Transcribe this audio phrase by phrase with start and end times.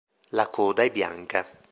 [0.29, 1.45] La coda è bianca.